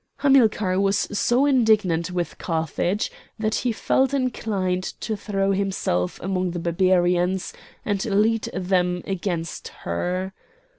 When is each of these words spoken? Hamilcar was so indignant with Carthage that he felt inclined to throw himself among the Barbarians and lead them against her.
Hamilcar 0.17 0.79
was 0.79 0.97
so 0.97 1.45
indignant 1.45 2.09
with 2.09 2.39
Carthage 2.39 3.11
that 3.37 3.53
he 3.53 3.71
felt 3.71 4.15
inclined 4.15 4.81
to 4.99 5.15
throw 5.15 5.51
himself 5.51 6.19
among 6.23 6.49
the 6.49 6.59
Barbarians 6.59 7.53
and 7.85 8.03
lead 8.05 8.49
them 8.55 9.03
against 9.05 9.67
her. 9.85 10.33